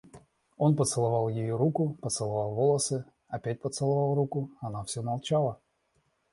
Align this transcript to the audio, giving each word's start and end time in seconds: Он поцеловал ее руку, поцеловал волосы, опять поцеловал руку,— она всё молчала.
Он 0.57 0.75
поцеловал 0.75 1.29
ее 1.29 1.55
руку, 1.55 1.95
поцеловал 2.01 2.55
волосы, 2.55 3.05
опять 3.27 3.61
поцеловал 3.61 4.15
руку,— 4.15 4.49
она 4.59 4.83
всё 4.83 5.03
молчала. 5.03 5.59